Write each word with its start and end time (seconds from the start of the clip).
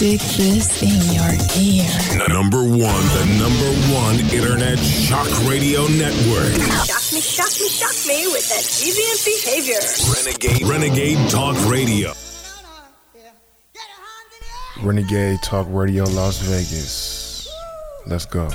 Stick 0.00 0.20
this 0.38 0.82
in 0.82 1.12
your 1.12 1.28
ear. 1.60 1.84
The 2.16 2.32
Number 2.32 2.62
one, 2.62 2.78
the 2.78 3.26
number 3.38 3.70
one 3.92 4.18
internet 4.34 4.78
shock 4.78 5.28
radio 5.46 5.86
network. 5.88 6.54
Shock 6.86 7.12
me, 7.12 7.20
shock 7.20 7.52
me, 7.60 7.68
shock 7.68 7.92
me 8.08 8.26
with 8.28 8.48
that 8.48 8.64
deviant 8.80 9.22
behavior. 9.26 9.76
Renegade, 10.16 10.66
Renegade 10.66 11.28
Talk 11.28 11.54
Radio. 11.70 12.14
Renegade 14.82 15.42
Talk 15.42 15.66
Radio 15.68 16.04
Las 16.04 16.38
Vegas. 16.38 17.46
Let's 18.06 18.24
go. 18.24 18.48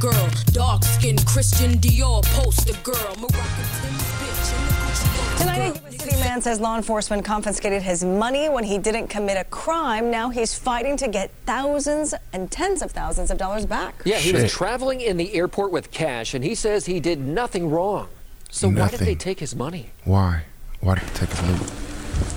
Girl. 0.00 0.28
Dark 0.52 0.84
skinned 0.84 1.26
Christian 1.26 1.72
Dior 1.78 2.22
poster 2.34 2.72
girl. 2.84 3.16
Moroccan 3.18 3.64
Tim's 3.80 4.02
bitch 4.20 4.54
and 4.54 4.68
the 4.68 4.74
Gucci 4.74 5.38
Tonight, 5.40 5.82
a 5.88 5.98
City 5.98 6.16
man 6.20 6.40
says 6.40 6.60
law 6.60 6.76
enforcement 6.76 7.24
confiscated 7.24 7.82
his 7.82 8.04
money 8.04 8.48
when 8.48 8.62
he 8.62 8.78
didn't 8.78 9.08
commit 9.08 9.36
a 9.36 9.42
crime. 9.44 10.08
Now 10.08 10.30
he's 10.30 10.56
fighting 10.56 10.96
to 10.98 11.08
get 11.08 11.32
thousands 11.46 12.14
and 12.32 12.48
tens 12.48 12.80
of 12.82 12.92
thousands 12.92 13.32
of 13.32 13.38
dollars 13.38 13.66
back. 13.66 13.94
Yeah, 14.04 14.18
he 14.18 14.30
Shit. 14.30 14.42
was 14.42 14.52
traveling 14.52 15.00
in 15.00 15.16
the 15.16 15.34
airport 15.34 15.72
with 15.72 15.90
cash, 15.90 16.32
and 16.32 16.44
he 16.44 16.54
says 16.54 16.86
he 16.86 17.00
did 17.00 17.18
nothing 17.18 17.68
wrong. 17.68 18.06
So 18.50 18.68
why 18.68 18.88
did 18.88 19.00
they 19.00 19.16
take 19.16 19.40
his 19.40 19.56
money? 19.56 19.90
Why? 20.04 20.44
Why 20.80 20.94
did 20.94 21.04
you 21.04 21.10
take 21.14 21.30
his 21.30 21.42
loot? 21.42 21.72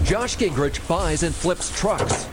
Josh 0.03 0.35
Gingerich 0.37 0.87
buys 0.87 1.21
and 1.21 1.33
flips 1.35 1.77
trucks. 1.79 2.25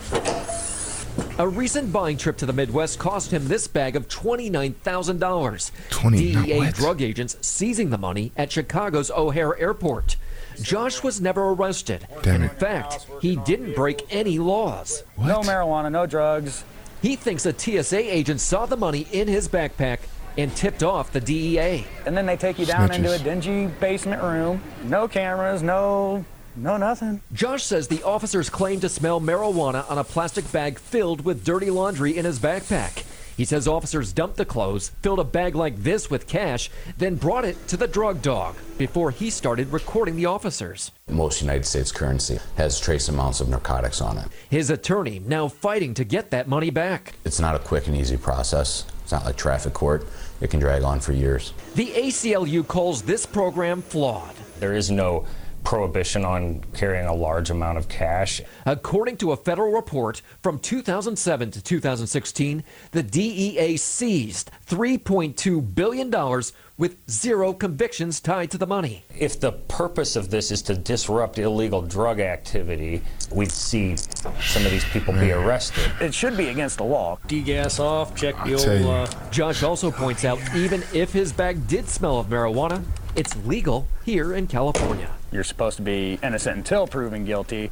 A 1.38 1.46
recent 1.46 1.92
buying 1.92 2.16
trip 2.16 2.36
to 2.38 2.46
the 2.46 2.52
Midwest 2.52 2.98
cost 2.98 3.32
him 3.32 3.46
this 3.46 3.68
bag 3.68 3.94
of 3.94 4.08
$29,000. 4.08 5.70
20 5.90 6.18
DEA 6.18 6.58
what? 6.58 6.74
drug 6.74 7.00
agents 7.00 7.36
seizing 7.40 7.90
the 7.90 7.98
money 7.98 8.32
at 8.36 8.50
Chicago's 8.50 9.10
O'Hare 9.10 9.56
Airport. 9.58 10.16
Josh 10.60 11.02
was 11.04 11.20
never 11.20 11.50
arrested. 11.50 12.08
Damn 12.22 12.34
and 12.34 12.44
in 12.44 12.50
it. 12.50 12.58
fact, 12.58 13.06
he 13.22 13.36
didn't 13.36 13.74
break 13.74 14.04
any 14.10 14.38
laws. 14.38 15.04
What? 15.14 15.28
No 15.28 15.40
marijuana, 15.40 15.92
no 15.92 16.06
drugs. 16.06 16.64
He 17.02 17.14
thinks 17.14 17.46
a 17.46 17.56
TSA 17.56 18.12
agent 18.12 18.40
saw 18.40 18.66
the 18.66 18.76
money 18.76 19.06
in 19.12 19.28
his 19.28 19.46
backpack 19.48 20.00
and 20.36 20.54
tipped 20.56 20.82
off 20.82 21.12
the 21.12 21.20
DEA. 21.20 21.84
And 22.06 22.16
then 22.16 22.26
they 22.26 22.36
take 22.36 22.58
you 22.58 22.66
down 22.66 22.92
into 22.92 23.12
a 23.12 23.18
dingy 23.18 23.66
basement 23.66 24.22
room. 24.22 24.60
No 24.84 25.06
cameras, 25.06 25.62
no 25.62 26.24
no 26.58 26.76
nothing. 26.76 27.20
Josh 27.32 27.64
says 27.64 27.88
the 27.88 28.02
officers 28.02 28.50
claimed 28.50 28.82
to 28.82 28.88
smell 28.88 29.20
marijuana 29.20 29.88
on 29.90 29.98
a 29.98 30.04
plastic 30.04 30.50
bag 30.52 30.78
filled 30.78 31.24
with 31.24 31.44
dirty 31.44 31.70
laundry 31.70 32.16
in 32.16 32.24
his 32.24 32.38
backpack. 32.38 33.04
He 33.36 33.44
says 33.44 33.68
officers 33.68 34.12
dumped 34.12 34.36
the 34.36 34.44
clothes, 34.44 34.90
filled 35.00 35.20
a 35.20 35.24
bag 35.24 35.54
like 35.54 35.76
this 35.76 36.10
with 36.10 36.26
cash, 36.26 36.70
then 36.98 37.14
brought 37.14 37.44
it 37.44 37.68
to 37.68 37.76
the 37.76 37.86
drug 37.86 38.20
dog 38.20 38.56
before 38.78 39.12
he 39.12 39.30
started 39.30 39.72
recording 39.72 40.16
the 40.16 40.26
officers. 40.26 40.90
Most 41.08 41.40
United 41.40 41.64
States 41.64 41.92
currency 41.92 42.40
has 42.56 42.80
trace 42.80 43.08
amounts 43.08 43.40
of 43.40 43.48
narcotics 43.48 44.00
on 44.00 44.18
it. 44.18 44.26
His 44.50 44.70
attorney 44.70 45.20
now 45.20 45.46
fighting 45.46 45.94
to 45.94 46.04
get 46.04 46.32
that 46.32 46.48
money 46.48 46.70
back. 46.70 47.14
It's 47.24 47.38
not 47.38 47.54
a 47.54 47.60
quick 47.60 47.86
and 47.86 47.96
easy 47.96 48.16
process. 48.16 48.84
It's 49.04 49.12
not 49.12 49.24
like 49.24 49.36
traffic 49.36 49.72
court. 49.72 50.08
It 50.40 50.50
can 50.50 50.58
drag 50.58 50.82
on 50.82 50.98
for 50.98 51.12
years. 51.12 51.52
The 51.76 51.92
ACLU 51.92 52.66
calls 52.66 53.02
this 53.02 53.24
program 53.24 53.82
flawed. 53.82 54.34
There 54.58 54.74
is 54.74 54.90
no 54.90 55.26
prohibition 55.64 56.24
on 56.24 56.64
carrying 56.74 57.06
a 57.06 57.14
large 57.14 57.50
amount 57.50 57.78
of 57.78 57.88
cash. 57.88 58.40
According 58.64 59.16
to 59.18 59.32
a 59.32 59.36
federal 59.36 59.72
report 59.72 60.22
from 60.42 60.58
2007 60.58 61.50
to 61.50 61.62
2016, 61.62 62.64
the 62.92 63.02
DEA 63.02 63.76
seized 63.76 64.50
$3.2 64.66 65.74
billion 65.74 66.42
with 66.78 66.96
zero 67.10 67.52
convictions 67.52 68.20
tied 68.20 68.50
to 68.52 68.56
the 68.58 68.66
money. 68.66 69.04
If 69.18 69.40
the 69.40 69.52
purpose 69.52 70.14
of 70.14 70.30
this 70.30 70.52
is 70.52 70.62
to 70.62 70.74
disrupt 70.74 71.38
illegal 71.38 71.82
drug 71.82 72.20
activity, 72.20 73.02
we'd 73.32 73.50
see 73.50 73.96
some 73.96 74.64
of 74.64 74.70
these 74.70 74.84
people 74.86 75.12
be 75.12 75.32
arrested. 75.32 75.90
It 76.00 76.14
should 76.14 76.36
be 76.36 76.48
against 76.48 76.78
the 76.78 76.84
law. 76.84 77.18
Degas 77.26 77.80
off, 77.80 78.14
check 78.14 78.36
the 78.44 78.54
old. 78.54 78.62
tell 78.62 78.78
you. 78.78 78.88
Uh, 78.88 79.30
Josh 79.30 79.62
also 79.64 79.90
points 79.90 80.24
out 80.24 80.38
even 80.54 80.84
if 80.94 81.12
his 81.12 81.32
bag 81.32 81.66
did 81.66 81.88
smell 81.88 82.20
of 82.20 82.28
marijuana, 82.28 82.82
it's 83.16 83.34
legal 83.44 83.88
here 84.04 84.34
in 84.34 84.46
California. 84.46 85.10
You're 85.30 85.44
supposed 85.44 85.76
to 85.76 85.82
be 85.82 86.18
innocent 86.22 86.56
until 86.56 86.86
proven 86.86 87.24
guilty. 87.24 87.70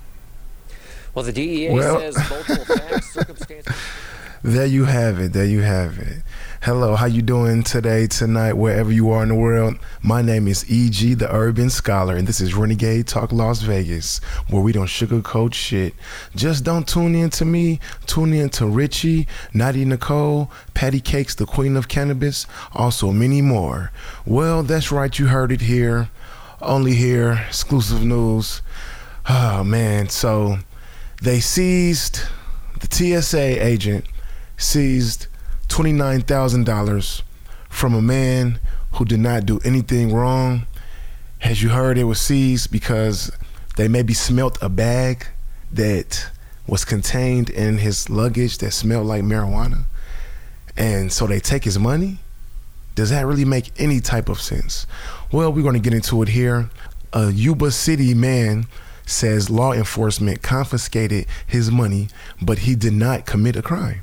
Well, 1.15 1.25
the 1.25 1.33
DEA 1.33 1.71
Well- 1.71 1.99
says 1.99 2.17
multiple 2.31 2.77
facts, 2.77 3.13
circumstances. 3.13 3.75
There 4.43 4.67
you 4.67 4.85
have 4.85 5.19
it. 5.19 5.33
There 5.33 5.47
you 5.47 5.63
have 5.63 5.99
it. 5.99 6.23
Hello, 6.63 6.95
how 6.95 7.07
you 7.07 7.21
doing 7.21 7.65
today, 7.65 8.07
tonight, 8.07 8.53
wherever 8.53 8.93
you 8.93 9.11
are 9.11 9.23
in 9.25 9.31
the 9.31 9.35
world? 9.35 9.77
My 10.03 10.23
name 10.23 10.47
is 10.47 10.71
E.G. 10.71 11.15
the 11.15 11.33
Urban 11.35 11.69
Scholar, 11.69 12.15
and 12.15 12.29
this 12.29 12.41
is 12.41 12.55
Renegade 12.55 13.09
Talk 13.09 13.33
Las 13.33 13.63
Vegas, 13.63 14.19
where 14.49 14.63
we 14.63 14.71
don't 14.73 14.87
sugarcoat 14.87 15.53
shit. 15.53 15.95
Just 16.37 16.63
don't 16.63 16.87
tune 16.87 17.17
in 17.17 17.31
to 17.31 17.45
me. 17.45 17.81
Tune 18.07 18.33
in 18.33 18.51
to 18.51 18.67
Richie, 18.67 19.27
Natty 19.53 19.85
Nicole, 19.85 20.49
Patty 20.75 21.01
Cakes, 21.01 21.35
the 21.35 21.47
Queen 21.47 21.75
of 21.77 21.89
Cannabis, 21.89 22.47
also 22.73 23.11
many 23.11 23.43
more. 23.43 23.91
Well, 24.25 24.63
that's 24.63 24.93
right. 24.93 25.19
You 25.19 25.27
heard 25.27 25.51
it 25.51 25.63
here. 25.63 26.09
Only 26.61 26.95
here. 26.95 27.45
Exclusive 27.49 28.05
news. 28.05 28.63
Oh, 29.29 29.63
man. 29.63 30.09
So 30.09 30.59
they 31.23 31.41
seized, 31.41 32.21
the 32.81 32.89
TSA 33.21 33.65
agent 33.65 34.07
seized 34.57 35.27
$29,000 35.69 37.23
from 37.69 37.95
a 37.95 38.03
man 38.03 38.59
who 38.93 39.05
did 39.05 39.21
not 39.21 39.45
do 39.45 39.61
anything 39.65 40.15
wrong. 40.15 40.67
As 41.43 41.63
you 41.63 41.69
heard, 41.69 41.99
it 41.99 42.05
was 42.05 42.21
seized 42.21 42.71
because 42.71 43.31
they 43.77 43.89
maybe 43.89 44.15
smelt 44.15 44.59
a 44.63 44.69
bag 44.71 45.27
that 45.71 46.31
was 46.67 46.85
contained 46.85 47.51
in 47.51 47.79
his 47.79 48.09
luggage 48.09 48.59
that 48.59 48.73
smelled 48.73 49.07
like 49.07 49.23
marijuana. 49.23 49.85
And 50.77 51.13
so 51.13 51.27
they 51.27 51.41
take 51.41 51.65
his 51.65 51.79
money? 51.79 52.19
Does 52.95 53.11
that 53.11 53.27
really 53.27 53.45
make 53.45 53.71
any 53.79 54.01
type 54.01 54.29
of 54.29 54.41
sense? 54.41 54.87
Well, 55.33 55.53
we're 55.53 55.63
going 55.63 55.75
to 55.75 55.81
get 55.81 55.95
into 55.95 56.23
it 56.23 56.29
here. 56.29 56.71
A 57.13 57.33
Yuba 57.33 57.71
City 57.71 58.15
man 58.15 58.67
says 59.07 59.51
law 59.51 59.73
enforcement 59.73 60.43
confiscated 60.43 61.27
his 61.47 61.71
money, 61.71 62.09
but 62.41 62.61
he 62.61 62.75
did 62.75 62.93
not 62.93 63.27
commit 63.27 63.57
a 63.57 63.63
crime. 63.63 64.03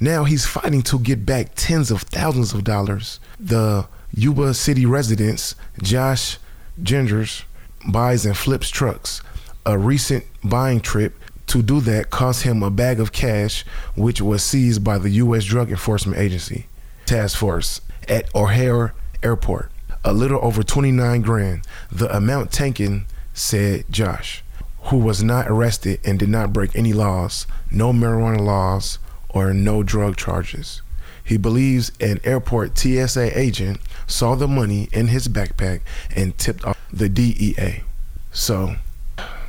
Now 0.00 0.24
he's 0.24 0.46
fighting 0.46 0.82
to 0.82 0.98
get 0.98 1.24
back 1.24 1.52
tens 1.54 1.90
of 1.90 2.02
thousands 2.02 2.52
of 2.52 2.64
dollars. 2.64 3.20
The 3.38 3.86
Yuba 4.14 4.54
City 4.54 4.86
residents, 4.86 5.54
Josh 5.82 6.38
Gingers, 6.82 7.44
buys 7.88 8.26
and 8.26 8.36
flips 8.36 8.68
trucks. 8.70 9.22
A 9.66 9.78
recent 9.78 10.24
buying 10.42 10.80
trip 10.80 11.14
to 11.48 11.62
do 11.62 11.80
that 11.80 12.10
cost 12.10 12.42
him 12.42 12.62
a 12.62 12.70
bag 12.70 13.00
of 13.00 13.12
cash, 13.12 13.64
which 13.96 14.20
was 14.20 14.42
seized 14.42 14.84
by 14.84 14.98
the 14.98 15.10
U.S. 15.10 15.44
Drug 15.44 15.70
Enforcement 15.70 16.18
Agency 16.18 16.66
task 17.06 17.38
force 17.38 17.80
at 18.06 18.32
O'Hare 18.34 18.94
Airport. 19.22 19.70
A 20.04 20.12
little 20.12 20.38
over 20.44 20.62
29 20.62 21.22
grand. 21.22 21.62
The 21.90 22.14
amount 22.14 22.52
taken, 22.52 23.06
said 23.34 23.84
Josh, 23.90 24.42
who 24.84 24.98
was 24.98 25.22
not 25.22 25.48
arrested 25.48 26.00
and 26.04 26.18
did 26.18 26.28
not 26.28 26.52
break 26.52 26.74
any 26.74 26.92
laws, 26.92 27.46
no 27.70 27.92
marijuana 27.92 28.40
laws, 28.40 28.98
or 29.28 29.52
no 29.52 29.82
drug 29.82 30.16
charges. 30.16 30.82
He 31.22 31.36
believes 31.36 31.92
an 32.00 32.20
airport 32.24 32.78
TSA 32.78 33.38
agent 33.38 33.80
saw 34.06 34.34
the 34.34 34.48
money 34.48 34.88
in 34.92 35.08
his 35.08 35.28
backpack 35.28 35.80
and 36.14 36.36
tipped 36.38 36.64
off 36.64 36.78
the 36.90 37.10
DEA. 37.10 37.82
So, 38.32 38.76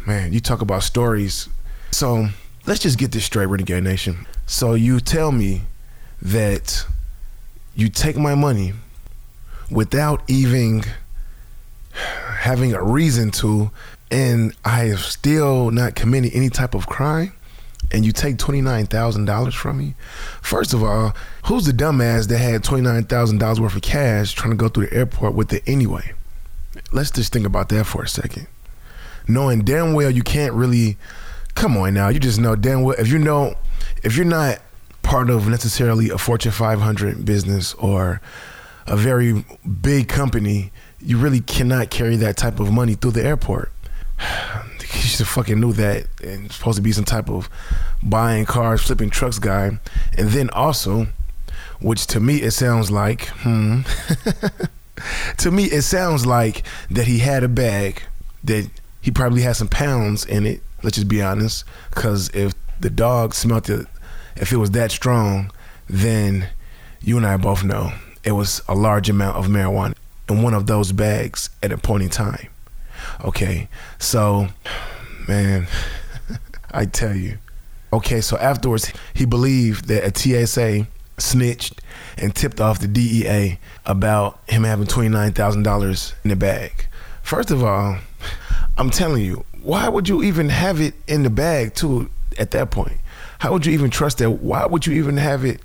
man, 0.05 0.33
you 0.33 0.41
talk 0.41 0.61
about 0.61 0.83
stories. 0.83 1.47
So, 1.91 2.27
let's 2.65 2.81
just 2.81 2.97
get 2.97 3.13
this 3.13 3.23
straight, 3.23 3.45
Renegade 3.45 3.83
Nation. 3.83 4.27
So, 4.45 4.73
you 4.73 4.99
tell 4.99 5.31
me 5.31 5.61
that 6.21 6.85
you 7.75 7.87
take 7.87 8.17
my 8.17 8.35
money 8.35 8.73
without 9.69 10.21
even 10.27 10.83
having 11.93 12.73
a 12.73 12.83
reason 12.83 13.31
to, 13.31 13.71
and 14.11 14.55
I 14.63 14.85
have 14.85 15.01
still 15.01 15.71
not 15.71 15.95
committed 15.95 16.31
any 16.33 16.49
type 16.49 16.73
of 16.73 16.87
crime, 16.87 17.33
and 17.91 18.05
you 18.05 18.11
take 18.11 18.37
$29,000 18.37 19.53
from 19.53 19.77
me? 19.77 19.95
First 20.41 20.73
of 20.73 20.83
all, 20.83 21.15
who's 21.45 21.65
the 21.65 21.71
dumbass 21.71 22.27
that 22.27 22.37
had 22.37 22.63
$29,000 22.63 23.59
worth 23.59 23.75
of 23.75 23.81
cash 23.81 24.33
trying 24.33 24.51
to 24.51 24.57
go 24.57 24.69
through 24.69 24.87
the 24.87 24.93
airport 24.93 25.33
with 25.33 25.51
it 25.53 25.63
anyway? 25.65 26.13
Let's 26.91 27.11
just 27.11 27.33
think 27.33 27.45
about 27.45 27.69
that 27.69 27.85
for 27.85 28.03
a 28.03 28.07
second. 28.07 28.47
Knowing 29.27 29.61
damn 29.61 29.93
well 29.93 30.09
you 30.09 30.23
can't 30.23 30.53
really 30.53 30.97
come 31.55 31.77
on 31.77 31.93
now. 31.93 32.09
You 32.09 32.19
just 32.19 32.39
know 32.39 32.55
damn 32.55 32.83
well 32.83 32.95
if 32.97 33.09
you 33.09 33.19
know 33.19 33.55
if 34.03 34.15
you're 34.15 34.25
not 34.25 34.59
part 35.01 35.29
of 35.29 35.47
necessarily 35.47 36.09
a 36.09 36.17
Fortune 36.17 36.51
500 36.51 37.25
business 37.25 37.73
or 37.75 38.21
a 38.87 38.95
very 38.95 39.45
big 39.81 40.07
company, 40.07 40.71
you 40.99 41.17
really 41.17 41.39
cannot 41.41 41.89
carry 41.89 42.15
that 42.17 42.37
type 42.37 42.59
of 42.59 42.71
money 42.71 42.95
through 42.95 43.11
the 43.11 43.23
airport. 43.23 43.71
You 44.91 45.01
should 45.01 45.27
fucking 45.27 45.59
knew 45.59 45.71
that 45.73 46.07
and 46.23 46.51
supposed 46.51 46.77
to 46.77 46.81
be 46.81 46.91
some 46.91 47.05
type 47.05 47.29
of 47.29 47.47
buying 48.01 48.45
cars, 48.45 48.81
flipping 48.81 49.11
trucks 49.11 49.37
guy. 49.37 49.77
And 50.17 50.29
then 50.29 50.49
also, 50.49 51.05
which 51.79 52.07
to 52.07 52.19
me 52.19 52.37
it 52.37 52.51
sounds 52.51 52.89
like, 52.89 53.27
hmm. 53.27 53.81
to 55.37 55.51
me 55.51 55.65
it 55.65 55.83
sounds 55.83 56.25
like 56.25 56.63
that 56.89 57.05
he 57.05 57.19
had 57.19 57.43
a 57.43 57.47
bag 57.47 58.01
that 58.43 58.67
he 58.99 59.11
probably 59.11 59.43
had 59.43 59.57
some 59.57 59.67
pounds 59.67 60.25
in 60.25 60.47
it. 60.47 60.63
Let's 60.81 60.95
just 60.95 61.07
be 61.07 61.21
honest, 61.21 61.65
because 61.91 62.29
if 62.29 62.55
the 62.79 62.89
dog 62.89 63.35
smelt 63.35 63.69
it, 63.69 63.85
if 64.37 64.51
it 64.51 64.57
was 64.57 64.71
that 64.71 64.91
strong, 64.91 65.51
then 65.87 66.49
you 66.99 67.15
and 67.15 67.27
I 67.27 67.37
both 67.37 67.63
know 67.63 67.93
it 68.29 68.33
was 68.33 68.61
a 68.67 68.75
large 68.75 69.09
amount 69.09 69.37
of 69.37 69.47
marijuana 69.47 69.95
in 70.29 70.43
one 70.43 70.53
of 70.53 70.67
those 70.67 70.91
bags 70.91 71.49
at 71.63 71.71
a 71.71 71.77
point 71.79 72.03
in 72.03 72.09
time. 72.09 72.47
Okay, 73.25 73.67
so 73.97 74.49
man, 75.27 75.65
I 76.71 76.85
tell 76.85 77.15
you. 77.15 77.39
Okay, 77.91 78.21
so 78.21 78.37
afterwards, 78.37 78.93
he 79.15 79.25
believed 79.25 79.87
that 79.87 80.03
a 80.03 80.45
TSA 80.45 80.85
snitched 81.17 81.81
and 82.19 82.35
tipped 82.35 82.61
off 82.61 82.79
the 82.79 82.87
DEA 82.87 83.57
about 83.87 84.39
him 84.47 84.63
having 84.63 84.85
$29,000 84.85 86.13
in 86.23 86.29
the 86.29 86.35
bag. 86.35 86.85
First 87.23 87.49
of 87.49 87.63
all, 87.63 87.97
I'm 88.77 88.91
telling 88.91 89.25
you, 89.25 89.43
why 89.63 89.89
would 89.89 90.07
you 90.07 90.21
even 90.21 90.49
have 90.49 90.79
it 90.79 90.93
in 91.07 91.23
the 91.23 91.31
bag 91.31 91.73
too 91.73 92.11
at 92.37 92.51
that 92.51 92.69
point? 92.69 92.99
How 93.39 93.53
would 93.53 93.65
you 93.65 93.73
even 93.73 93.89
trust 93.89 94.19
that? 94.19 94.29
Why 94.29 94.67
would 94.67 94.85
you 94.85 94.93
even 94.93 95.17
have 95.17 95.43
it? 95.45 95.61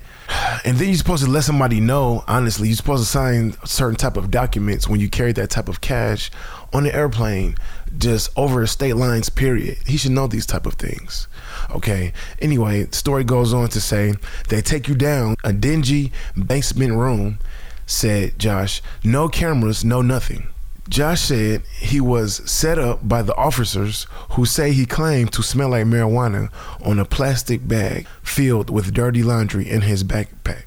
And 0.65 0.79
then 0.79 0.89
you're 0.89 0.97
supposed 0.97 1.25
to 1.25 1.31
let 1.31 1.45
somebody 1.45 1.81
know, 1.81 2.25
honestly, 2.27 2.69
you're 2.69 2.77
supposed 2.77 3.05
to 3.05 3.09
sign 3.09 3.55
certain 3.65 3.97
type 3.97 4.17
of 4.17 4.31
documents 4.31 4.89
when 4.89 4.99
you 4.99 5.11
carry 5.11 5.33
that 5.33 5.51
type 5.51 5.69
of 5.69 5.81
cash 5.81 6.31
on 6.73 6.85
the 6.85 6.95
airplane, 6.95 7.57
just 7.99 8.31
over 8.37 8.67
state 8.67 8.95
lines, 8.95 9.29
period. 9.29 9.79
He 9.87 9.97
should 9.97 10.13
know 10.13 10.27
these 10.27 10.47
type 10.47 10.67
of 10.67 10.75
things. 10.75 11.29
Okay. 11.71 12.13
Anyway, 12.41 12.87
story 12.93 13.25
goes 13.25 13.53
on 13.53 13.69
to 13.69 13.81
say 13.81 14.15
they 14.49 14.63
take 14.63 14.89
you 14.89 14.95
down 14.95 15.37
a 15.45 15.53
dingy 15.53 16.13
basement 16.47 16.95
room, 16.95 17.39
said 17.87 18.39
Josh. 18.39 18.81
No 19.03 19.29
cameras, 19.29 19.85
no 19.85 20.01
nothing. 20.03 20.49
Josh 20.89 21.23
said 21.23 21.63
he 21.79 22.01
was 22.01 22.49
set 22.51 22.79
up 22.79 23.09
by 23.09 23.23
the 23.23 23.35
officers 23.37 24.07
who 24.31 24.45
say 24.45 24.73
he 24.73 24.85
claimed 24.85 25.33
to 25.33 25.43
smell 25.43 25.71
like 25.71 25.87
marijuana 25.87 26.51
on 26.85 26.99
a 26.99 27.05
plastic 27.07 27.67
bag 27.67 28.07
filled 28.23 28.69
with 28.69 28.93
dirty 28.93 29.23
laundry 29.23 29.69
in 29.69 29.83
his 29.83 30.05
backpack. 30.05 30.65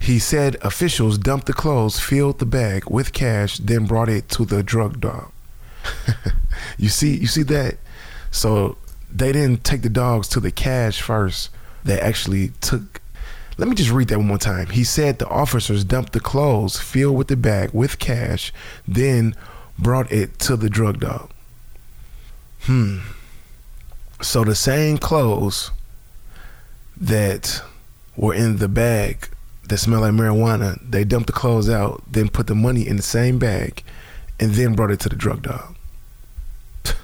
He 0.00 0.18
said 0.18 0.56
officials 0.62 1.18
dumped 1.18 1.46
the 1.46 1.52
clothes, 1.52 2.00
filled 2.00 2.38
the 2.38 2.46
bag 2.46 2.84
with 2.88 3.12
cash, 3.12 3.58
then 3.58 3.86
brought 3.86 4.08
it 4.08 4.28
to 4.30 4.44
the 4.44 4.62
drug 4.62 5.00
dog. 5.00 5.30
you 6.78 6.88
see, 6.88 7.16
you 7.16 7.26
see 7.26 7.42
that? 7.44 7.78
So 8.30 8.76
they 9.10 9.32
didn't 9.32 9.64
take 9.64 9.82
the 9.82 9.88
dogs 9.88 10.28
to 10.28 10.40
the 10.40 10.50
cash 10.50 11.00
first. 11.00 11.50
They 11.84 11.98
actually 12.00 12.48
took 12.60 13.00
let 13.58 13.68
me 13.68 13.74
just 13.74 13.90
read 13.90 14.08
that 14.08 14.18
one 14.18 14.28
more 14.28 14.38
time. 14.38 14.68
He 14.68 14.84
said 14.84 15.18
the 15.18 15.28
officers 15.28 15.82
dumped 15.84 16.12
the 16.12 16.20
clothes 16.20 16.78
filled 16.78 17.16
with 17.16 17.26
the 17.26 17.36
bag 17.36 17.70
with 17.72 17.98
cash, 17.98 18.52
then 18.86 19.34
brought 19.76 20.10
it 20.12 20.38
to 20.40 20.56
the 20.56 20.70
drug 20.70 21.00
dog. 21.00 21.30
Hmm. 22.62 23.00
So 24.22 24.44
the 24.44 24.54
same 24.54 24.96
clothes 24.98 25.72
that 26.96 27.62
were 28.16 28.34
in 28.34 28.58
the 28.58 28.68
bag 28.68 29.28
that 29.68 29.78
smelled 29.78 30.02
like 30.02 30.12
marijuana, 30.12 30.78
they 30.88 31.04
dumped 31.04 31.26
the 31.26 31.32
clothes 31.32 31.68
out, 31.68 32.02
then 32.10 32.28
put 32.28 32.46
the 32.46 32.54
money 32.54 32.86
in 32.86 32.96
the 32.96 33.02
same 33.02 33.38
bag, 33.38 33.82
and 34.38 34.52
then 34.52 34.74
brought 34.74 34.90
it 34.90 35.00
to 35.00 35.08
the 35.08 35.16
drug 35.16 35.42
dog. 35.42 35.76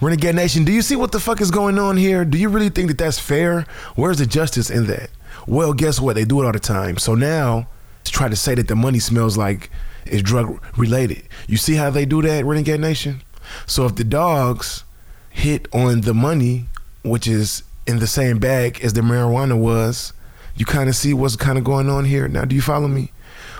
Renegade 0.00 0.34
Nation, 0.34 0.64
do 0.64 0.72
you 0.72 0.82
see 0.82 0.96
what 0.96 1.12
the 1.12 1.20
fuck 1.20 1.40
is 1.40 1.50
going 1.50 1.78
on 1.78 1.98
here? 1.98 2.24
Do 2.24 2.38
you 2.38 2.48
really 2.48 2.70
think 2.70 2.88
that 2.88 2.98
that's 2.98 3.18
fair? 3.18 3.66
Where's 3.96 4.18
the 4.18 4.26
justice 4.26 4.70
in 4.70 4.86
that? 4.86 5.10
Well, 5.46 5.72
guess 5.72 6.00
what? 6.00 6.14
They 6.14 6.24
do 6.24 6.42
it 6.42 6.46
all 6.46 6.52
the 6.52 6.58
time. 6.58 6.98
So 6.98 7.14
now 7.14 7.68
to 8.04 8.12
try 8.12 8.28
to 8.28 8.36
say 8.36 8.54
that 8.54 8.68
the 8.68 8.76
money 8.76 8.98
smells 8.98 9.36
like 9.36 9.70
it's 10.06 10.22
drug 10.22 10.60
related. 10.76 11.22
You 11.48 11.56
see 11.56 11.74
how 11.74 11.90
they 11.90 12.04
do 12.04 12.22
that, 12.22 12.44
Renegade 12.44 12.80
Nation? 12.80 13.22
So 13.66 13.86
if 13.86 13.96
the 13.96 14.04
dogs 14.04 14.84
hit 15.30 15.68
on 15.72 16.02
the 16.02 16.14
money, 16.14 16.66
which 17.02 17.26
is 17.26 17.62
in 17.86 17.98
the 17.98 18.06
same 18.06 18.38
bag 18.38 18.80
as 18.82 18.92
the 18.92 19.00
marijuana 19.00 19.58
was, 19.58 20.12
you 20.56 20.64
kind 20.64 20.88
of 20.88 20.96
see 20.96 21.12
what's 21.12 21.36
kind 21.36 21.58
of 21.58 21.64
going 21.64 21.88
on 21.88 22.04
here. 22.04 22.28
Now, 22.28 22.44
do 22.44 22.54
you 22.54 22.62
follow 22.62 22.88
me? 22.88 23.10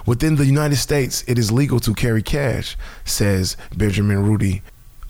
Within 0.07 0.37
the 0.37 0.47
United 0.47 0.77
States, 0.77 1.25
it 1.27 1.39
is 1.39 1.51
legal 1.51 1.81
to 1.81 1.95
carry 1.95 2.23
cash, 2.23 2.77
says 3.05 3.57
Benjamin 3.75 4.23
Rudy 4.23 4.63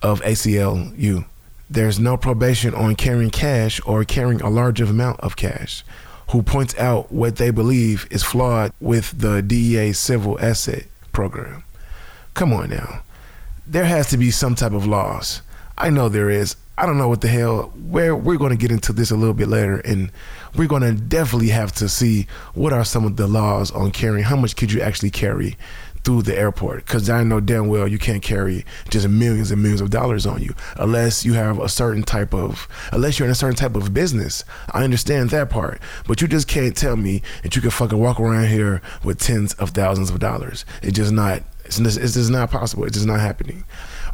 of 0.02 0.20
ACLU. 0.22 1.26
There's 1.68 1.98
no 1.98 2.16
probation 2.16 2.74
on 2.74 2.94
carrying 2.94 3.30
cash 3.30 3.80
or 3.84 4.04
carrying 4.04 4.40
a 4.40 4.48
large 4.48 4.80
amount 4.80 5.20
of 5.20 5.36
cash 5.36 5.84
who 6.30 6.42
points 6.42 6.76
out 6.78 7.12
what 7.12 7.36
they 7.36 7.50
believe 7.50 8.06
is 8.10 8.22
flawed 8.22 8.72
with 8.80 9.18
the 9.18 9.42
DEA 9.42 9.92
civil 9.92 10.38
asset 10.40 10.86
program. 11.12 11.64
Come 12.34 12.52
on 12.52 12.70
now. 12.70 13.02
There 13.66 13.84
has 13.84 14.08
to 14.10 14.16
be 14.16 14.30
some 14.30 14.54
type 14.54 14.72
of 14.72 14.86
laws. 14.86 15.42
I 15.78 15.90
know 15.90 16.08
there 16.08 16.30
is. 16.30 16.56
I 16.76 16.86
don't 16.86 16.98
know 16.98 17.08
what 17.08 17.20
the 17.20 17.28
hell. 17.28 17.72
Where 17.76 18.16
we're 18.16 18.38
going 18.38 18.50
to 18.50 18.56
get 18.56 18.72
into 18.72 18.92
this 18.92 19.10
a 19.10 19.16
little 19.16 19.34
bit 19.34 19.48
later, 19.48 19.78
and 19.78 20.10
we're 20.56 20.68
going 20.68 20.82
to 20.82 20.92
definitely 20.92 21.48
have 21.48 21.72
to 21.76 21.88
see 21.88 22.26
what 22.54 22.72
are 22.72 22.84
some 22.84 23.04
of 23.04 23.16
the 23.16 23.26
laws 23.26 23.70
on 23.70 23.90
carrying. 23.92 24.24
How 24.24 24.36
much 24.36 24.56
could 24.56 24.72
you 24.72 24.80
actually 24.80 25.10
carry 25.10 25.56
through 26.04 26.22
the 26.22 26.36
airport 26.36 26.84
because 26.84 27.08
I 27.08 27.24
know 27.24 27.40
damn 27.40 27.68
well 27.68 27.88
you 27.88 27.98
can't 27.98 28.22
carry 28.22 28.64
just 28.90 29.08
millions 29.08 29.50
and 29.50 29.62
millions 29.62 29.80
of 29.80 29.90
dollars 29.90 30.26
on 30.26 30.42
you 30.42 30.54
unless 30.76 31.24
you 31.24 31.32
have 31.34 31.58
a 31.58 31.68
certain 31.68 32.02
type 32.02 32.34
of 32.34 32.68
unless 32.92 33.18
you're 33.18 33.26
in 33.26 33.32
a 33.32 33.34
certain 33.34 33.56
type 33.56 33.74
of 33.74 33.94
business. 33.94 34.44
I 34.72 34.84
understand 34.84 35.30
that 35.30 35.50
part, 35.50 35.80
but 36.06 36.20
you 36.20 36.28
just 36.28 36.46
can't 36.46 36.76
tell 36.76 36.96
me 36.96 37.22
that 37.42 37.56
you 37.56 37.62
can 37.62 37.70
fucking 37.70 37.98
walk 37.98 38.20
around 38.20 38.48
here 38.48 38.82
with 39.02 39.18
tens 39.18 39.54
of 39.54 39.70
thousands 39.70 40.10
of 40.10 40.18
dollars. 40.18 40.64
It's 40.82 40.96
just 40.96 41.12
not. 41.12 41.42
It's 41.64 41.78
it's 41.78 42.14
just 42.14 42.30
not 42.30 42.50
possible. 42.50 42.84
It's 42.84 42.94
just 42.94 43.06
not 43.06 43.20
happening. 43.20 43.64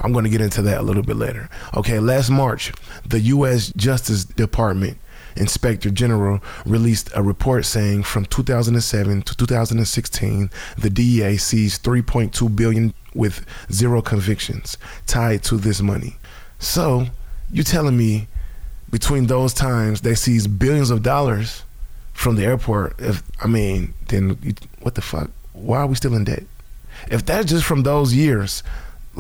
I'm 0.00 0.12
going 0.12 0.24
to 0.24 0.30
get 0.30 0.40
into 0.40 0.62
that 0.62 0.78
a 0.78 0.82
little 0.82 1.02
bit 1.02 1.16
later. 1.16 1.50
Okay, 1.76 1.98
last 1.98 2.30
March, 2.30 2.72
the 3.04 3.18
U.S. 3.20 3.72
Justice 3.76 4.24
Department 4.24 4.98
Inspector 5.36 5.88
General 5.90 6.40
released 6.64 7.10
a 7.14 7.22
report 7.22 7.64
saying 7.64 8.02
from 8.04 8.24
2007 8.26 9.22
to 9.22 9.36
2016, 9.36 10.50
the 10.78 10.90
DEA 10.90 11.36
seized 11.36 11.82
3.2 11.82 12.54
billion 12.54 12.94
with 13.14 13.44
zero 13.72 14.02
convictions 14.02 14.78
tied 15.06 15.42
to 15.44 15.56
this 15.56 15.80
money. 15.80 16.16
So, 16.58 17.06
you're 17.50 17.64
telling 17.64 17.96
me 17.96 18.28
between 18.90 19.26
those 19.26 19.54
times 19.54 20.00
they 20.00 20.14
seized 20.14 20.58
billions 20.58 20.90
of 20.90 21.02
dollars 21.02 21.64
from 22.12 22.36
the 22.36 22.44
airport? 22.44 23.00
If 23.00 23.22
I 23.42 23.46
mean, 23.46 23.94
then 24.08 24.38
you, 24.42 24.54
what 24.80 24.94
the 24.94 25.02
fuck? 25.02 25.30
Why 25.52 25.78
are 25.78 25.86
we 25.86 25.94
still 25.94 26.14
in 26.14 26.24
debt? 26.24 26.44
If 27.10 27.24
that's 27.24 27.46
just 27.46 27.64
from 27.64 27.82
those 27.82 28.14
years, 28.14 28.62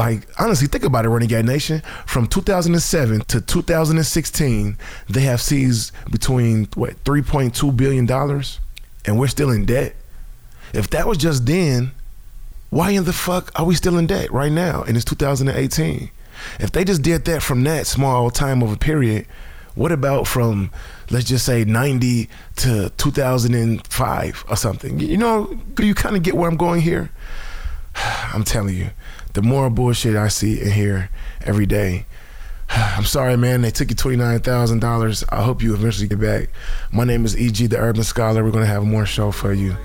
like 0.00 0.26
honestly 0.38 0.66
think 0.66 0.82
about 0.82 1.04
it 1.04 1.10
renegade 1.10 1.44
nation. 1.44 1.82
From 2.06 2.26
2007 2.26 3.20
to 3.28 3.40
2016 3.42 4.78
they 5.10 5.20
have 5.20 5.42
seized 5.42 5.92
between 6.10 6.68
what 6.74 7.04
3.2 7.04 7.76
billion 7.76 8.06
dollars 8.06 8.60
and 9.04 9.18
we're 9.18 9.28
still 9.28 9.50
in 9.50 9.66
debt? 9.66 9.94
If 10.72 10.88
that 10.90 11.06
was 11.06 11.18
just 11.18 11.44
then 11.44 11.90
why 12.70 12.92
in 12.92 13.04
the 13.04 13.12
fuck 13.12 13.52
are 13.60 13.66
we 13.66 13.74
still 13.74 13.98
in 13.98 14.06
debt 14.06 14.32
right 14.32 14.50
now 14.50 14.82
and 14.84 14.96
it's 14.96 15.04
2018 15.04 16.10
if 16.60 16.72
they 16.72 16.82
just 16.82 17.02
did 17.02 17.26
that 17.26 17.42
from 17.42 17.62
that 17.64 17.86
small 17.86 18.30
time 18.30 18.62
of 18.62 18.72
a 18.72 18.78
period 18.78 19.26
what 19.74 19.92
about 19.92 20.26
from 20.26 20.70
let's 21.10 21.26
just 21.26 21.44
say 21.44 21.64
90 21.64 22.30
to 22.56 22.90
2005 22.96 24.44
or 24.48 24.56
something? 24.56 24.98
You 24.98 25.18
know 25.18 25.60
do 25.74 25.86
you 25.86 25.94
kind 25.94 26.16
of 26.16 26.22
get 26.22 26.34
where 26.34 26.48
i'm 26.48 26.56
going 26.56 26.80
here 26.80 27.10
i'm 28.34 28.44
telling 28.44 28.76
you 28.76 28.90
the 29.32 29.42
more 29.42 29.70
bullshit 29.70 30.16
I 30.16 30.28
see 30.28 30.60
and 30.60 30.72
hear 30.72 31.08
every 31.42 31.66
day. 31.66 32.06
I'm 32.68 33.04
sorry, 33.04 33.36
man. 33.36 33.62
They 33.62 33.70
took 33.70 33.90
you 33.90 33.96
twenty-nine 33.96 34.40
thousand 34.40 34.80
dollars. 34.80 35.24
I 35.28 35.42
hope 35.42 35.62
you 35.62 35.74
eventually 35.74 36.08
get 36.08 36.20
back. 36.20 36.48
My 36.90 37.04
name 37.04 37.24
is 37.24 37.36
E.G. 37.36 37.68
the 37.68 37.78
Urban 37.78 38.02
Scholar. 38.02 38.42
We're 38.42 38.50
gonna 38.50 38.66
have 38.66 38.84
more 38.84 39.06
show 39.06 39.30
for 39.30 39.52
you. 39.52 39.76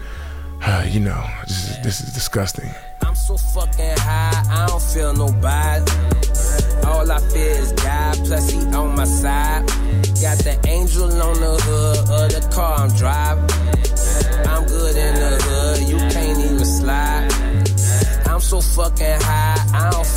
Uh, 0.62 0.88
you 0.92 1.00
know, 1.00 1.24
this 1.44 1.70
is, 1.70 1.84
this 1.84 2.02
is 2.02 2.14
disgusting. 2.14 2.70
I'm 3.04 3.16
so 3.16 3.38
fucking 3.38 3.98
high, 3.98 4.44
I 4.50 4.68
don't 4.68 4.82
feel 4.82 5.14
nobody. 5.14 5.92
All 6.88 7.12
I 7.12 7.20
feel 7.20 7.42
is 7.42 7.72
God, 7.74 8.16
plus 8.26 8.50
he 8.50 8.60
on 8.74 8.96
my 8.96 9.06
side. 9.06 9.68
Got 10.22 10.40
the 10.40 10.60
angel 10.68 11.04
on 11.04 11.40
the 11.40 11.62
hood 11.62 11.98
of 12.00 12.32
the 12.32 12.50
car 12.54 12.80
I'm 12.80 12.96
driving. 12.96 13.65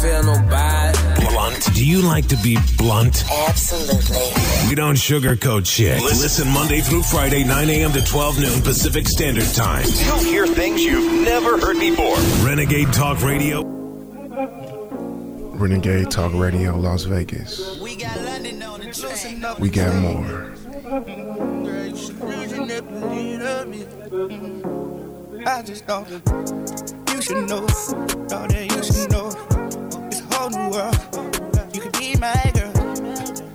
Feel 0.01 0.23
nobody. 0.23 1.27
blunt? 1.27 1.75
Do 1.75 1.85
you 1.85 2.03
like 2.03 2.27
to 2.29 2.37
be 2.43 2.57
blunt? 2.77 3.25
Absolutely. 3.49 4.69
We 4.69 4.75
don't 4.75 4.95
sugarcoat 4.95 5.67
shit. 5.67 6.01
Listen 6.03 6.49
Monday 6.53 6.81
through 6.81 7.03
Friday, 7.03 7.45
9 7.45 7.71
a.m. 7.71 7.93
to 7.93 8.05
12 8.05 8.41
noon 8.41 8.63
Pacific 8.63 9.09
Standard 9.09 9.53
Time. 9.55 9.85
You'll 10.07 10.19
hear 10.19 10.47
things 10.47 10.83
you've 10.83 11.25
never 11.25 11.59
heard 11.59 11.79
before. 11.79 12.17
Renegade 12.47 12.93
Talk 12.93 13.23
Radio. 13.23 13.63
Renegade 15.59 16.11
Talk 16.11 16.33
Radio, 16.35 16.77
Las 16.77 17.03
Vegas. 17.05 17.81
We 17.81 17.97
got 17.97 18.17
more. 19.97 20.55
I 25.47 25.63
just 25.63 25.85
thought 25.85 26.09
you 27.13 27.23
should 27.23 27.49
know, 27.49 27.67
thought 27.67 28.49
that 28.51 28.67
you 28.71 28.83
should 28.85 29.11
know. 29.11 29.48
Whole 30.49 30.65
new 30.65 30.71
world. 30.71 30.97
You 31.75 31.81
could 31.83 31.93
be 31.93 32.17
my 32.17 32.33
girl. 32.55 32.73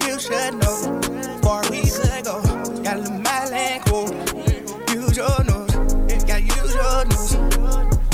You 0.05 0.19
should 0.19 0.53
know. 0.61 0.99
Before 1.41 1.61
we 1.71 1.81
could 1.81 2.23
go, 2.23 2.39
gotta 2.83 3.09
my 3.09 3.49
leg. 3.49 3.81
Use 4.93 5.17
your 5.17 5.43
nose, 5.43 5.73
gotta 6.23 6.41
use 6.41 6.75
your 6.75 7.05
nose. 7.05 7.33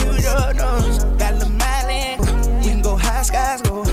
Use 0.05 0.24
your 0.24 0.53
nose, 0.53 1.03
gotta 1.19 1.50
my 1.50 1.83
leg. 1.88 2.19
We 2.19 2.69
can 2.69 2.81
go 2.81 2.95
high 2.95 3.24
skies 3.24 3.62
go. 3.63 3.83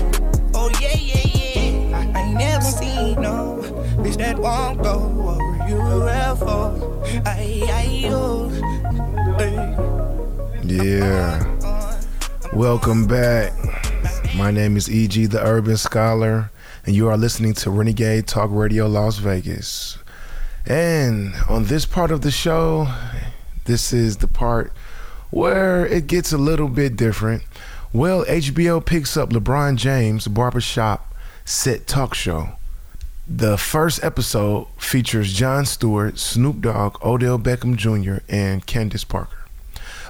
Oh 0.53 0.69
yeah, 0.79 0.95
yeah, 0.95 1.27
yeah. 1.33 1.97
I 1.97 2.21
ain't 2.21 2.37
never 2.37 2.61
seen 2.61 3.21
no 3.21 3.59
bitch 3.97 4.15
that 4.17 4.39
won't 4.39 4.81
go 4.81 4.93
over 5.27 5.67
you 5.67 5.79
for. 6.37 6.71
I, 7.25 7.61
I, 7.73 8.09
oh, 8.13 8.49
hey. 9.37 9.57
Yeah. 10.63 11.43
Welcome 12.53 13.05
back. 13.05 13.66
My 14.37 14.51
name 14.51 14.77
is 14.77 14.87
EG, 14.87 15.31
the 15.31 15.41
Urban 15.41 15.77
Scholar, 15.77 16.51
and 16.85 16.95
you 16.95 17.07
are 17.07 17.17
listening 17.17 17.53
to 17.55 17.71
Renegade 17.71 18.27
Talk 18.27 18.51
Radio 18.51 18.85
Las 18.85 19.17
Vegas. 19.17 19.97
And 20.63 21.33
on 21.49 21.65
this 21.65 21.87
part 21.87 22.11
of 22.11 22.21
the 22.21 22.29
show, 22.29 22.87
this 23.65 23.91
is 23.91 24.17
the 24.17 24.27
part 24.27 24.71
where 25.31 25.87
it 25.87 26.05
gets 26.05 26.31
a 26.31 26.37
little 26.37 26.67
bit 26.67 26.95
different. 26.95 27.41
Well, 27.91 28.25
HBO 28.25 28.85
picks 28.85 29.17
up 29.17 29.31
LeBron 29.31 29.75
James 29.75 30.27
Barbershop 30.27 31.15
Set 31.43 31.87
Talk 31.87 32.13
Show. 32.13 32.49
The 33.27 33.57
first 33.57 34.03
episode 34.03 34.67
features 34.77 35.33
Jon 35.33 35.65
Stewart, 35.65 36.19
Snoop 36.19 36.61
Dogg, 36.61 37.03
Odell 37.03 37.39
Beckham 37.39 37.75
Jr., 37.75 38.23
and 38.29 38.63
Candace 38.67 39.03
Parker. 39.03 39.46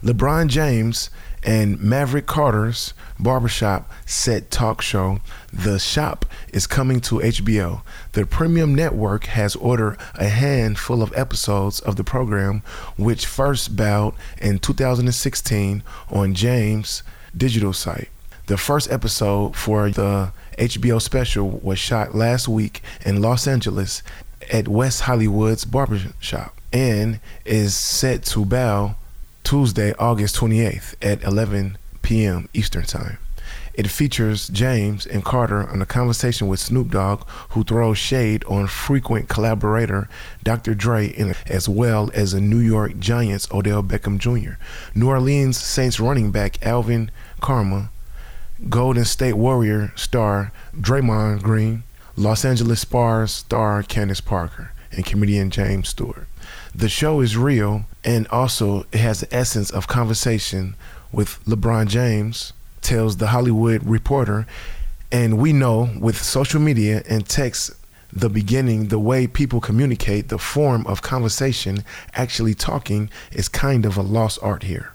LeBron 0.01 0.48
James 0.48 1.10
and 1.44 1.80
Maverick 1.82 2.25
Carter's 2.25 2.94
barbershop 3.20 3.89
set 4.06 4.51
talk 4.51 4.82
show, 4.82 5.20
The 5.51 5.80
Shop, 5.80 6.25
is 6.54 6.68
coming 6.68 7.00
to 7.01 7.20
HBO. 7.20 7.82
The 8.13 8.25
premium 8.25 8.75
network 8.75 9.25
has 9.25 9.56
ordered 9.56 9.98
a 10.16 10.27
handful 10.27 11.01
of 11.01 11.13
episodes 11.16 11.80
of 11.80 11.96
the 11.96 12.04
program, 12.04 12.63
which 12.98 13.25
first 13.25 13.75
bowed 13.75 14.13
in 14.39 14.60
2016 14.60 15.84
on 16.12 16.34
James' 16.34 17.04
digital 17.36 17.74
site. 17.74 18.10
The 18.48 18.58
first 18.58 18.92
episode 18.92 19.56
for 19.56 19.89
the 19.89 20.32
HBO 20.58 21.01
special 21.01 21.50
was 21.50 21.80
shot 21.80 22.16
last 22.16 22.48
week 22.48 22.82
in 23.06 23.22
Los 23.22 23.48
Angeles 23.48 24.04
at 24.51 24.68
West 24.68 25.01
Hollywood's 25.01 25.66
barbershop 25.66 26.56
and 26.72 27.20
is 27.46 27.75
set 27.75 28.24
to 28.24 28.46
bow 28.46 28.96
Tuesday, 29.48 29.94
August 29.98 30.36
28th 30.36 30.96
at 31.01 31.24
11 31.24 31.77
p.m. 32.01 32.50
Eastern 32.54 32.84
Time. 32.84 33.18
It 33.74 33.88
features 33.89 34.50
James 34.50 35.06
and 35.06 35.24
Carter 35.24 35.66
on 35.70 35.82
a 35.82 35.86
conversation 35.86 36.50
with 36.50 36.60
Snoop 36.60 36.92
Dogg, 36.92 37.25
who 37.51 37.63
throws 37.63 37.98
shade 37.98 38.44
on 38.44 38.68
frequent 38.68 39.30
collaborator 39.30 40.10
Dr. 40.44 40.75
Dre, 40.75 41.34
as 41.46 41.70
well 41.70 42.12
as 42.13 42.34
a 42.34 42.42
New 42.42 42.60
York 42.60 43.00
Giants 43.00 43.48
Odell 43.50 43.84
Beckham 43.84 44.18
Jr., 44.18 44.62
New 44.94 45.08
Orleans 45.08 45.58
Saints 45.58 45.98
running 45.98 46.30
back 46.30 46.62
Alvin 46.66 47.10
Kamara, 47.42 47.88
Golden 48.68 49.06
State 49.06 49.38
Warrior 49.38 49.94
star 49.96 50.51
Draymond 50.77 51.42
Green, 51.42 51.84
Los 52.18 52.44
Angeles 52.44 52.82
Spurs 52.82 53.32
star 53.32 53.82
Candace 53.82 54.20
Parker, 54.20 54.74
and 54.98 55.06
comedian 55.06 55.50
James 55.50 55.89
Stewart. 55.89 56.27
The 56.75 56.89
show 56.89 57.22
is 57.22 57.38
real 57.38 57.86
and 58.04 58.27
also 58.27 58.82
it 58.92 59.00
has 59.00 59.22
the 59.22 59.34
essence 59.34 59.70
of 59.70 59.88
conversation 59.88 60.75
with 61.13 61.44
LeBron 61.46 61.88
James, 61.88 62.51
tells 62.82 63.18
the 63.18 63.27
Hollywood 63.27 63.84
Reporter. 63.84 64.46
And 65.12 65.38
we 65.38 65.54
know 65.54 65.89
with 66.00 66.22
social 66.22 66.60
media 66.60 67.04
and 67.08 67.27
text, 67.27 67.72
the 68.12 68.30
beginning, 68.30 68.88
the 68.88 69.00
way 69.00 69.27
people 69.27 69.62
communicate, 69.62 70.30
the 70.30 70.38
form 70.38 70.86
of 70.88 71.01
conversation, 71.01 71.84
actually 72.13 72.54
talking, 72.54 73.10
is 73.32 73.48
kind 73.48 73.86
of 73.86 73.98
a 73.98 74.01
lost 74.01 74.39
art 74.42 74.63
here. 74.63 74.94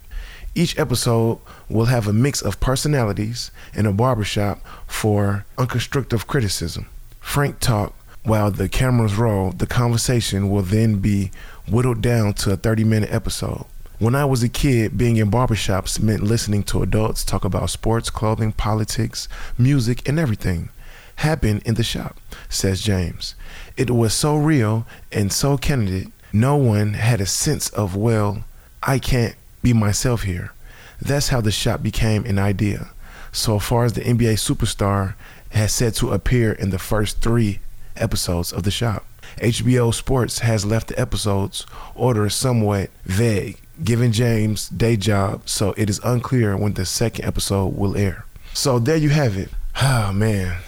Each 0.54 0.78
episode 0.78 1.38
will 1.68 1.86
have 1.86 2.06
a 2.06 2.12
mix 2.12 2.42
of 2.42 2.60
personalities 2.60 3.50
in 3.74 3.86
a 3.86 3.92
barbershop 3.92 4.60
for 4.86 5.46
unconstructive 5.56 6.26
criticism. 6.26 6.86
Frank 7.20 7.60
talk 7.60 7.94
while 8.24 8.50
the 8.50 8.68
cameras 8.68 9.16
roll, 9.16 9.50
the 9.50 9.66
conversation 9.66 10.48
will 10.48 10.62
then 10.62 10.98
be 10.98 11.30
whittled 11.68 12.00
down 12.00 12.34
to 12.34 12.52
a 12.52 12.56
30 12.56 12.84
minute 12.84 13.12
episode. 13.12 13.64
When 13.98 14.14
I 14.14 14.24
was 14.24 14.42
a 14.42 14.48
kid, 14.48 14.98
being 14.98 15.16
in 15.16 15.30
barbershops 15.30 16.00
meant 16.00 16.22
listening 16.22 16.62
to 16.64 16.82
adults 16.82 17.24
talk 17.24 17.44
about 17.44 17.70
sports, 17.70 18.10
clothing, 18.10 18.52
politics, 18.52 19.28
music, 19.56 20.08
and 20.08 20.18
everything 20.18 20.70
happened 21.16 21.62
in 21.64 21.74
the 21.74 21.84
shop, 21.84 22.16
says 22.48 22.82
James. 22.82 23.34
It 23.76 23.90
was 23.90 24.12
so 24.12 24.36
real 24.36 24.86
and 25.12 25.32
so 25.32 25.56
candid, 25.56 26.10
no 26.32 26.56
one 26.56 26.94
had 26.94 27.20
a 27.20 27.26
sense 27.26 27.68
of, 27.70 27.94
well, 27.94 28.44
I 28.82 28.98
can't 28.98 29.36
be 29.62 29.72
myself 29.72 30.22
here. 30.22 30.52
That's 31.00 31.28
how 31.28 31.40
the 31.40 31.52
shop 31.52 31.82
became 31.82 32.24
an 32.24 32.38
idea. 32.38 32.90
So 33.32 33.58
far 33.58 33.84
as 33.84 33.92
the 33.92 34.00
NBA 34.00 34.34
superstar 34.34 35.14
has 35.50 35.72
said 35.72 35.94
to 35.94 36.12
appear 36.12 36.52
in 36.52 36.70
the 36.70 36.78
first 36.78 37.20
three 37.20 37.60
episodes 37.96 38.52
of 38.52 38.62
the 38.62 38.70
shop. 38.70 39.04
HBO 39.38 39.92
Sports 39.94 40.40
has 40.40 40.64
left 40.64 40.88
the 40.88 40.98
episodes 41.00 41.66
order 41.94 42.28
somewhat 42.28 42.90
vague, 43.04 43.60
giving 43.82 44.12
James 44.12 44.68
day 44.68 44.96
job, 44.96 45.48
so 45.48 45.74
it 45.76 45.88
is 45.88 46.00
unclear 46.04 46.56
when 46.56 46.74
the 46.74 46.84
second 46.84 47.24
episode 47.24 47.76
will 47.76 47.96
air. 47.96 48.24
So 48.54 48.78
there 48.78 48.96
you 48.96 49.08
have 49.10 49.36
it. 49.36 49.48
Oh 49.80 50.12
man. 50.12 50.58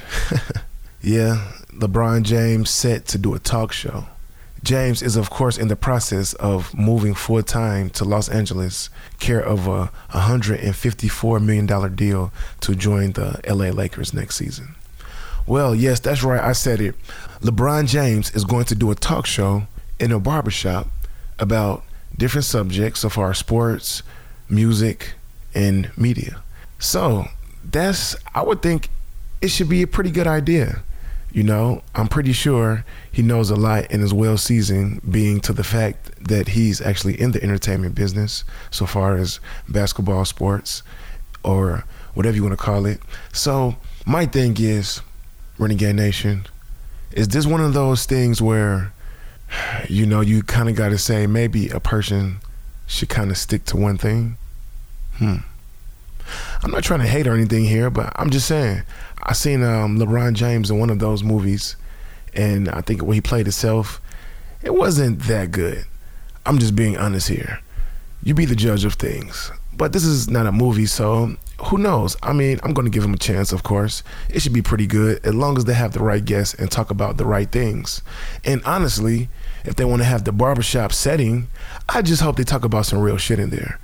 yeah, 1.02 1.52
LeBron 1.73 2.23
James 2.23 2.71
set 2.71 3.07
to 3.09 3.19
do 3.19 3.35
a 3.35 3.38
talk 3.38 3.73
show. 3.73 4.07
James 4.62 5.02
is, 5.02 5.16
of 5.16 5.28
course, 5.28 5.59
in 5.59 5.69
the 5.69 5.76
process 5.76 6.33
of 6.35 6.73
moving 6.75 7.12
full 7.12 7.43
time 7.43 7.90
to 7.90 8.04
Los 8.04 8.31
Angeles, 8.31 8.88
care 9.21 9.43
of 9.43 9.69
a 9.69 9.90
$154 10.12 11.45
million 11.45 11.95
deal 11.95 12.33
to 12.61 12.75
join 12.75 13.12
the 13.12 13.38
LA 13.47 13.66
Lakers 13.66 14.14
next 14.14 14.37
season. 14.37 14.75
Well, 15.46 15.74
yes, 15.74 16.00
that's 16.00 16.22
right. 16.22 16.40
I 16.40 16.52
said 16.52 16.80
it. 16.80 16.94
LeBron 17.40 17.86
James 17.86 18.34
is 18.34 18.44
going 18.44 18.64
to 18.66 18.74
do 18.74 18.90
a 18.90 18.94
talk 18.94 19.26
show 19.26 19.66
in 20.00 20.10
a 20.10 20.18
barbershop 20.18 20.88
about 21.38 21.84
different 22.16 22.44
subjects 22.44 23.00
so 23.00 23.08
far 23.08 23.34
sports, 23.34 24.02
music, 24.48 25.14
and 25.54 25.90
media. 25.96 26.42
So 26.78 27.26
that's, 27.62 28.16
I 28.34 28.42
would 28.42 28.62
think 28.62 28.88
it 29.40 29.48
should 29.48 29.68
be 29.68 29.82
a 29.82 29.86
pretty 29.86 30.10
good 30.10 30.26
idea. 30.26 30.82
You 31.32 31.42
know, 31.42 31.82
I'm 31.94 32.06
pretty 32.06 32.32
sure 32.32 32.84
he 33.10 33.20
knows 33.20 33.50
a 33.50 33.56
lot 33.56 33.86
and 33.90 34.02
is 34.02 34.14
well 34.14 34.38
seasoned, 34.38 35.00
being 35.10 35.40
to 35.40 35.52
the 35.52 35.64
fact 35.64 36.24
that 36.28 36.48
he's 36.48 36.80
actually 36.80 37.20
in 37.20 37.32
the 37.32 37.42
entertainment 37.42 37.96
business 37.96 38.44
so 38.70 38.86
far 38.86 39.16
as 39.16 39.40
basketball, 39.68 40.24
sports, 40.24 40.82
or 41.42 41.84
whatever 42.14 42.36
you 42.36 42.44
want 42.44 42.56
to 42.56 42.64
call 42.64 42.86
it. 42.86 43.00
So, 43.32 43.74
my 44.06 44.26
thing 44.26 44.56
is, 44.58 45.02
Renegade 45.58 45.96
Nation, 45.96 46.46
is 47.12 47.28
this 47.28 47.46
one 47.46 47.61
of 47.61 47.75
those 47.75 48.06
things 48.06 48.42
where, 48.42 48.92
you 49.88 50.04
know, 50.06 50.20
you 50.20 50.42
kind 50.42 50.68
of 50.68 50.75
got 50.75 50.88
to 50.88 50.99
say 50.99 51.26
maybe 51.26 51.68
a 51.68 51.80
person 51.80 52.38
should 52.87 53.08
kind 53.08 53.30
of 53.30 53.37
stick 53.38 53.64
to 53.66 53.76
one 53.76 53.96
thing? 53.96 54.37
Hmm. 55.16 55.37
I'm 56.62 56.70
not 56.70 56.82
trying 56.82 57.00
to 57.00 57.06
hate 57.06 57.26
or 57.26 57.34
anything 57.34 57.64
here, 57.64 57.90
but 57.90 58.12
I'm 58.16 58.30
just 58.30 58.49
saying. 58.49 58.82
I 59.23 59.32
seen 59.32 59.62
um, 59.62 59.99
LeBron 59.99 60.34
James 60.34 60.70
in 60.70 60.78
one 60.78 60.90
of 60.90 60.99
those 60.99 61.23
movies, 61.23 61.76
and 62.34 62.68
I 62.68 62.80
think 62.80 63.02
when 63.02 63.14
he 63.14 63.20
played 63.20 63.46
himself, 63.46 64.00
it 64.62 64.75
wasn't 64.75 65.20
that 65.25 65.52
good. 65.52 65.84
I'm 66.46 66.58
just 66.58 66.75
being 66.75 66.96
honest 66.96 67.28
here. 67.28 67.61
You 68.23 68.34
be 68.34 68.44
the 68.44 68.56
judge 68.56 68.84
of 68.84 68.94
things. 68.94 69.52
But 69.73 69.92
this 69.92 70.04
is 70.04 70.28
not 70.28 70.46
a 70.46 70.52
movie, 70.52 70.87
so 70.87 71.37
who 71.66 71.78
knows? 71.78 72.16
I 72.23 72.32
mean, 72.32 72.58
I'm 72.62 72.75
going 72.75 72.84
to 72.84 72.90
give 72.90 73.02
them 73.02 73.14
a 73.14 73.18
chance, 73.18 73.52
of 73.52 73.62
course. 73.62 74.02
It 74.28 74.40
should 74.40 74.52
be 74.52 74.62
pretty 74.62 74.87
good 74.87 75.25
as 75.25 75.34
long 75.34 75.56
as 75.56 75.64
they 75.64 75.75
have 75.75 75.92
the 75.92 76.02
right 76.02 76.25
guests 76.25 76.54
and 76.54 76.70
talk 76.70 76.90
about 76.90 77.16
the 77.16 77.25
right 77.25 77.50
things. 77.50 78.02
And 78.44 78.62
honestly, 78.64 79.28
if 79.64 79.76
they 79.76 79.84
want 79.84 80.02
to 80.02 80.06
have 80.06 80.25
the 80.25 80.32
barbershop 80.32 80.92
setting, 80.92 81.49
I 81.88 82.02
just 82.02 82.23
hope 82.23 82.37
they 82.37 82.44
talk 82.44 82.64
about 82.64 82.87
some 82.87 83.00
real 83.00 83.16
shit 83.16 83.38
in 83.38 83.50
there. 83.50 83.78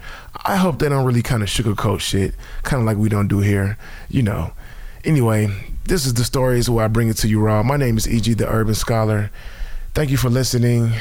I 0.44 0.56
hope 0.56 0.78
they 0.78 0.88
don't 0.88 1.04
really 1.06 1.22
kind 1.22 1.42
of 1.42 1.48
sugarcoat 1.48 2.00
shit, 2.00 2.34
kind 2.62 2.80
of 2.80 2.86
like 2.86 2.96
we 2.96 3.08
don't 3.08 3.28
do 3.28 3.40
here. 3.40 3.78
You 4.08 4.22
know, 4.22 4.52
Anyway, 5.04 5.48
this 5.84 6.04
is 6.04 6.14
the 6.14 6.24
stories 6.24 6.68
where 6.68 6.84
I 6.84 6.88
bring 6.88 7.08
it 7.08 7.16
to 7.18 7.28
you 7.28 7.40
raw. 7.40 7.62
My 7.62 7.78
name 7.78 7.96
is 7.96 8.06
E.G. 8.06 8.34
the 8.34 8.46
Urban 8.46 8.74
Scholar. 8.74 9.30
Thank 9.94 10.10
you 10.10 10.18
for 10.18 10.28
listening. 10.28 10.92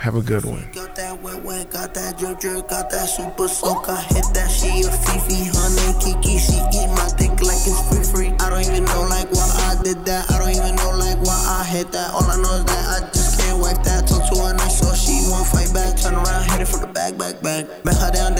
Have 0.00 0.14
a 0.14 0.22
good 0.22 0.46
one. 0.46 0.64
Got 0.72 0.96
that 0.96 1.20
wet 1.20 1.44
wet, 1.44 1.68
got 1.68 1.92
that 1.92 2.16
drip 2.16 2.40
drip, 2.40 2.68
got 2.68 2.88
that 2.88 3.04
super 3.04 3.46
soak. 3.46 3.86
I 3.86 4.00
hit 4.00 4.24
that 4.32 4.48
she 4.48 4.80
a 4.80 4.88
Fifi, 4.88 5.52
honey 5.52 5.92
Kiki. 6.00 6.40
She 6.40 6.56
eat 6.56 6.88
my 6.96 7.04
dick 7.20 7.36
like 7.44 7.60
it's 7.68 7.84
free 7.84 8.00
free. 8.08 8.32
I 8.40 8.48
don't 8.48 8.64
even 8.64 8.88
know 8.88 9.04
like 9.12 9.28
why 9.28 9.44
I 9.68 9.76
did 9.84 10.00
that. 10.08 10.24
I 10.32 10.40
don't 10.40 10.56
even 10.56 10.72
know 10.80 10.96
like 10.96 11.20
why 11.20 11.36
I 11.36 11.68
hit 11.68 11.92
that. 11.92 12.16
All 12.16 12.24
I 12.24 12.40
know 12.40 12.48
is 12.56 12.64
that 12.64 12.84
I 12.96 13.12
just 13.12 13.44
can't 13.44 13.60
that. 13.60 14.08
Talk 14.08 14.24
to 14.32 14.40
her 14.40 14.56
nice, 14.56 14.80
so 14.80 14.88
she 14.96 15.20
won't 15.28 15.44
fight 15.44 15.68
back. 15.76 16.00
Turn 16.00 16.16
around, 16.16 16.48
hit 16.48 16.64
it 16.64 16.68
for 16.72 16.80
the 16.80 16.88
back, 16.88 17.20
back, 17.20 17.36
back. 17.44 17.68
Her 17.68 18.10
down, 18.10 18.39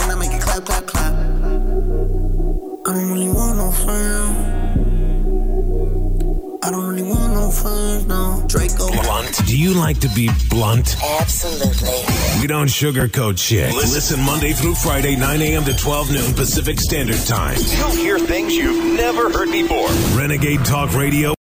you 9.60 9.74
like 9.74 9.98
to 10.00 10.08
be 10.14 10.30
blunt? 10.48 10.96
Absolutely. 11.20 12.40
We 12.40 12.46
don't 12.46 12.66
sugarcoat 12.66 13.38
shit. 13.38 13.74
Listen 13.74 14.20
Monday 14.24 14.52
through 14.52 14.74
Friday, 14.74 15.16
9 15.16 15.42
a.m. 15.42 15.64
to 15.64 15.76
12 15.76 16.12
noon 16.12 16.34
Pacific 16.34 16.80
Standard 16.80 17.24
Time. 17.26 17.58
You'll 17.76 17.90
hear 17.90 18.18
things 18.18 18.56
you've 18.56 18.96
never 18.96 19.30
heard 19.30 19.52
before. 19.52 19.88
Renegade 20.18 20.64
Talk 20.64 20.94
Radio. 20.94 21.39